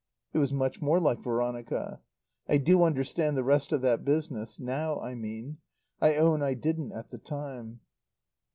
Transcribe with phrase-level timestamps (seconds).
[0.33, 2.01] "It was much more like Veronica.
[2.49, 4.59] I do understand the rest of that business.
[4.59, 5.59] Now, I mean.
[6.01, 7.81] I own I didn't at the time."